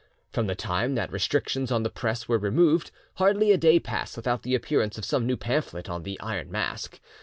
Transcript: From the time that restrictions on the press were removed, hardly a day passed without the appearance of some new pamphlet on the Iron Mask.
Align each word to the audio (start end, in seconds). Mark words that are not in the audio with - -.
From 0.31 0.47
the 0.47 0.55
time 0.55 0.95
that 0.95 1.11
restrictions 1.11 1.71
on 1.71 1.83
the 1.83 1.89
press 1.91 2.27
were 2.27 2.39
removed, 2.39 2.89
hardly 3.17 3.51
a 3.51 3.57
day 3.59 3.79
passed 3.79 4.17
without 4.17 4.41
the 4.41 4.55
appearance 4.55 4.97
of 4.97 5.05
some 5.05 5.27
new 5.27 5.37
pamphlet 5.37 5.89
on 5.91 6.01
the 6.01 6.19
Iron 6.21 6.49
Mask. 6.49 6.99